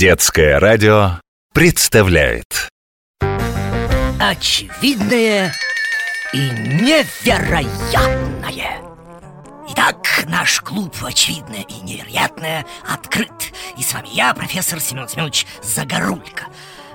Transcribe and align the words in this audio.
Детское 0.00 0.58
радио 0.58 1.20
представляет. 1.52 2.70
Очевидное 4.18 5.52
и 6.32 6.38
невероятное. 6.38 8.80
Итак, 9.68 10.24
наш 10.26 10.62
клуб 10.62 10.96
«Очевидное 11.02 11.66
и 11.68 11.74
невероятное» 11.82 12.64
открыт. 12.90 13.52
И 13.76 13.82
с 13.82 13.92
вами 13.92 14.08
я, 14.10 14.32
профессор 14.32 14.80
Семен 14.80 15.06
Семенович 15.06 15.46
Загорулько. 15.62 16.46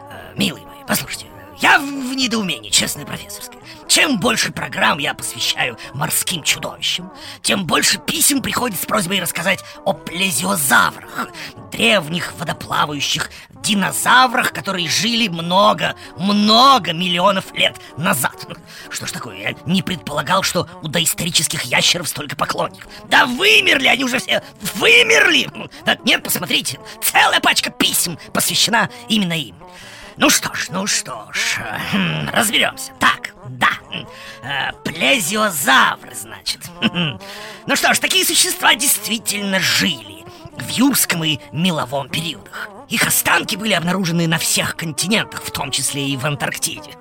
Э, 0.10 0.34
Милые 0.36 0.66
мои, 0.66 0.80
послушайте, 0.88 1.28
я 1.60 1.78
в 1.78 1.84
недоумении, 1.84 2.72
честное 2.72 3.06
профессорское 3.06 3.55
Чем 3.96 4.20
больше 4.20 4.52
программ 4.52 4.98
я 4.98 5.14
посвящаю 5.14 5.80
морским 5.94 6.44
чудовищам 6.44 7.14
Тем 7.42 7.66
больше 7.66 7.98
писем 7.98 8.42
приходит 8.42 8.78
с 8.78 8.86
просьбой 8.86 9.22
рассказать 9.22 9.64
о 9.86 9.94
плезиозаврах 9.94 11.30
Древних 11.72 12.34
водоплавающих 12.38 13.32
динозаврах, 13.64 14.52
которые 14.52 14.90
жили 14.90 15.30
много, 15.30 15.96
много 16.18 16.92
миллионов 16.92 17.54
лет 17.54 17.80
назад. 17.96 18.46
Что 18.90 19.08
ж 19.08 19.12
такое, 19.12 19.38
я 19.38 19.56
не 19.66 19.82
предполагал, 19.82 20.44
что 20.44 20.68
у 20.82 20.90
доисторических 20.90 21.64
ящеров 21.64 22.10
столько 22.10 22.36
поклонников. 22.36 22.92
Да 23.10 23.26
вымерли 23.26 23.88
они 23.88 24.04
уже 24.04 24.20
все, 24.20 24.44
вымерли! 24.76 25.50
Так 25.86 26.04
нет, 26.04 26.22
посмотрите, 26.22 26.80
целая 27.02 27.40
пачка 27.40 27.70
писем 27.70 28.20
посвящена 28.34 28.90
именно 29.08 29.34
им. 29.34 29.56
Ну 30.18 30.30
что 30.30 30.54
ж, 30.54 30.68
ну 30.70 30.86
что 30.88 31.28
ж, 31.34 31.60
хм, 31.92 32.30
разберемся. 32.32 32.94
Так, 33.00 33.25
э, 34.42 34.72
плезиозавры, 34.84 36.14
значит. 36.14 36.62
Ну 37.68 37.76
что 37.76 37.94
ж, 37.94 38.00
такие 38.00 38.26
существа 38.26 38.76
действительно 38.76 39.60
жили 39.60 40.24
в 40.58 40.70
юрском 40.70 41.24
и 41.24 41.40
меловом 41.52 42.10
периодах. 42.10 42.70
Их 42.90 43.08
останки 43.08 43.56
были 43.56 43.74
обнаружены 43.74 44.28
на 44.28 44.38
всех 44.38 44.76
континентах, 44.76 45.44
в 45.44 45.52
том 45.52 45.72
числе 45.72 46.08
и 46.08 46.18
в 46.18 46.26
Антарктиде. 46.26 46.92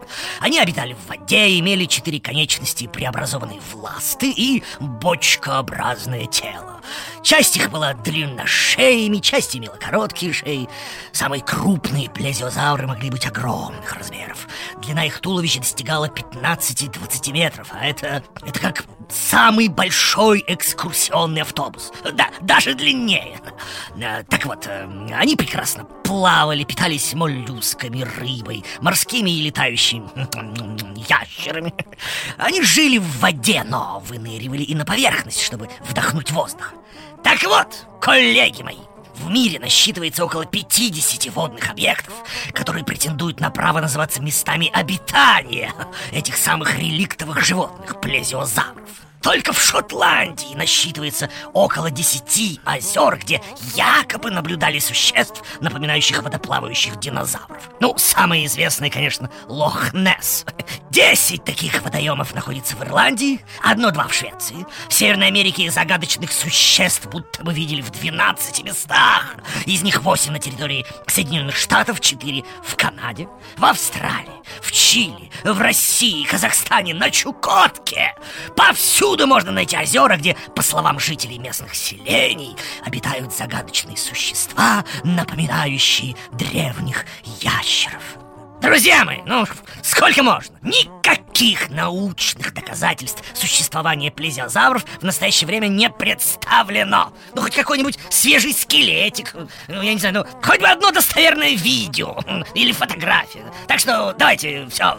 Они 0.41 0.59
обитали 0.59 0.95
в 0.95 1.09
воде, 1.09 1.59
имели 1.59 1.85
четыре 1.87 2.21
конечности, 2.21 2.87
преобразованные 2.87 3.61
в 3.61 3.77
ласты 3.77 4.31
и 4.31 4.63
бочкообразное 4.81 6.27
тело. 6.27 6.81
Часть 7.23 7.57
их 7.57 7.71
была 7.71 7.95
длинношеями, 7.95 9.19
часть 9.19 9.57
имела 9.57 9.75
короткие 9.77 10.33
шеи. 10.33 10.69
Самые 11.13 11.43
крупные 11.43 12.11
плезиозавры 12.11 12.87
могли 12.87 13.11
быть 13.11 13.27
огромных 13.27 13.95
размеров. 13.95 14.47
Длина 14.83 15.07
их 15.07 15.21
туловища 15.21 15.61
достигала 15.61 16.09
15-20 16.09 17.33
метров, 17.33 17.69
а 17.73 17.87
это, 17.87 18.23
это 18.43 18.61
как 18.61 18.85
самый 19.09 19.69
большой 19.69 20.45
экскурсионный 20.47 21.43
автобус. 21.43 21.93
Да, 22.13 22.29
даже 22.41 22.75
длиннее. 22.75 23.41
Э, 23.97 24.23
Так 24.29 24.45
вот, 24.45 24.67
э, 24.67 24.87
они 25.15 25.37
прекрасно 25.37 25.74
плавали, 25.83 26.65
питались 26.65 27.15
моллюсками, 27.15 28.03
рыбой, 28.03 28.65
морскими 28.81 29.31
и 29.31 29.43
летающими 29.43 30.09
ящерами. 31.09 31.75
Они 32.39 32.63
жили 32.63 32.99
в 32.99 33.19
воде, 33.19 33.65
но 33.65 34.03
выныривали 34.07 34.63
и 34.63 34.75
на 34.75 34.85
поверхность, 34.85 35.43
чтобы 35.43 35.69
вдохнуть 35.89 36.31
воздух. 36.31 36.75
Так 37.25 37.43
вот, 37.45 37.87
коллеги 38.01 38.63
мои, 38.63 38.77
в 39.15 39.31
мире 39.31 39.59
насчитывается 39.59 40.25
около 40.25 40.45
50 40.45 41.35
водных 41.35 41.71
объектов, 41.71 42.13
которые 42.53 42.85
претендуют 42.85 43.41
на 43.41 43.51
право 43.51 43.81
называться 43.81 44.21
местами 44.21 44.71
обитания 44.73 45.73
этих 46.13 46.37
самых 46.37 46.79
реликтовых 46.79 47.43
животных, 47.43 48.01
плезиозавров. 48.01 48.89
Только 49.25 49.55
в 49.55 49.61
Шотландии 49.61 50.55
насчитывается 50.55 51.31
около 51.55 51.91
10 51.91 52.61
озер, 52.63 53.17
где 53.17 53.41
якобы 53.75 54.31
наблюдали 54.31 54.79
существ, 54.79 55.43
напоминающих 55.61 56.23
водоплавающих 56.23 57.01
динозавров. 57.01 57.71
Ну, 57.81 57.97
самое 57.97 58.45
известное, 58.45 58.91
конечно, 58.91 59.31
Лох-Несс. 59.49 60.45
Десять 60.91 61.43
таких 61.43 61.83
водоемов 61.83 62.35
находится 62.35 62.77
в 62.77 62.85
Ирландии, 62.85 63.41
одно-два 63.63 64.09
в 64.09 64.15
Швеции. 64.15 64.67
В 64.91 64.93
Северной 64.93 65.29
Америке 65.29 65.71
загадочных 65.71 66.31
существ 66.31 67.07
будто 67.07 67.43
бы 67.43 67.55
видели 67.55 67.81
в 67.81 67.91
12 67.91 68.63
местах. 68.63 69.37
Из 69.65 69.83
них 69.83 70.03
8 70.03 70.33
на 70.33 70.39
территории 70.39 70.85
Соединенных 71.07 71.57
Штатов, 71.57 72.01
4 72.01 72.45
в 72.63 72.77
Канаде, 72.77 73.27
в 73.57 73.65
Австралии, 73.65 74.31
Чили, 74.75 75.31
в 75.45 75.61
России, 75.61 76.25
Казахстане, 76.25 76.95
на 76.95 77.09
Чукотке. 77.09 78.17
Повсюду 78.57 79.25
можно 79.29 79.53
найти 79.53 79.79
озера, 79.79 80.17
где, 80.17 80.37
по 80.57 80.63
словам 80.63 80.99
жителей 80.99 81.39
местных 81.39 81.77
селений, 81.77 82.57
обитают 82.85 83.33
загадочные 83.33 83.97
существа, 83.97 84.85
напоминающие 85.05 86.17
древних 86.33 87.07
ящеров. 87.41 88.24
Друзья 88.65 89.05
мои, 89.05 89.19
ну 89.27 89.45
сколько 89.83 90.23
можно? 90.23 90.57
Никаких 90.63 91.69
научных 91.69 92.55
доказательств 92.55 93.23
существования 93.35 94.11
плезиозавров 94.11 94.87
в 95.01 95.03
настоящее 95.03 95.47
время 95.47 95.67
не 95.67 95.91
представлено. 95.91 97.13
Ну 97.35 97.43
хоть 97.43 97.55
какой-нибудь 97.55 97.99
свежий 98.09 98.55
скелетик, 98.55 99.35
ну, 99.69 99.83
я 99.83 99.93
не 99.93 99.99
знаю, 99.99 100.15
ну 100.15 100.41
хоть 100.43 100.61
бы 100.61 100.67
одно 100.67 100.93
достоверное 100.93 101.51
видео 101.51 102.19
или 102.55 102.73
фотография. 102.73 103.45
Так 103.69 103.81
что 103.81 104.15
давайте 104.19 104.67
все, 104.71 104.97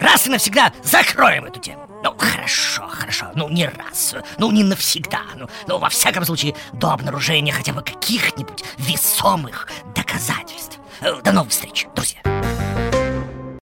раз 0.00 0.26
и 0.26 0.30
навсегда 0.30 0.72
закроем 0.82 1.44
эту 1.44 1.60
тему. 1.60 1.86
Ну, 2.02 2.12
хорошо, 2.18 2.88
хорошо, 2.88 3.30
ну 3.36 3.48
не 3.48 3.66
раз, 3.66 4.16
ну 4.38 4.50
не 4.50 4.64
навсегда, 4.64 5.22
ну, 5.36 5.48
ну 5.68 5.78
во 5.78 5.88
всяком 5.88 6.24
случае 6.24 6.56
до 6.72 6.90
обнаружения 6.90 7.52
хотя 7.52 7.72
бы 7.72 7.80
каких-нибудь 7.82 8.64
весомых 8.76 9.68
доказательств. 9.94 10.80
Э, 11.00 11.20
До 11.22 11.32
новых 11.32 11.50
встреч, 11.50 11.86
друзья. 11.94 12.03